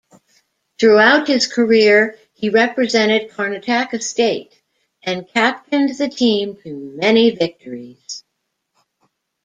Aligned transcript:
Throughout 0.79 1.27
his 1.27 1.45
career, 1.45 2.17
he 2.33 2.49
represented 2.49 3.29
Karnataka 3.29 4.01
state 4.01 4.59
and 5.03 5.27
captained 5.27 5.95
the 5.95 6.09
team 6.09 6.57
to 6.63 6.73
many 6.95 7.29
victories. 7.29 8.23